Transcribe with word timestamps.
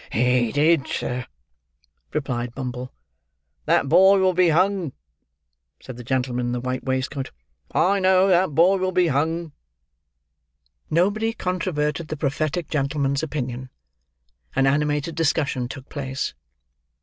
"He 0.11 0.51
did, 0.51 0.87
sir," 0.87 1.27
replied 2.11 2.55
Bumble. 2.55 2.91
"That 3.65 3.87
boy 3.87 4.17
will 4.17 4.33
be 4.33 4.49
hung," 4.49 4.93
said 5.79 5.95
the 5.95 6.03
gentleman 6.03 6.47
in 6.47 6.51
the 6.53 6.59
white 6.59 6.83
waistcoat. 6.83 7.29
"I 7.71 7.99
know 7.99 8.27
that 8.27 8.55
boy 8.55 8.77
will 8.77 8.91
be 8.91 9.09
hung." 9.09 9.51
Nobody 10.89 11.33
controverted 11.33 12.07
the 12.07 12.17
prophetic 12.17 12.67
gentleman's 12.67 13.21
opinion. 13.21 13.69
An 14.55 14.65
animated 14.65 15.13
discussion 15.13 15.67
took 15.67 15.87
place. 15.87 16.33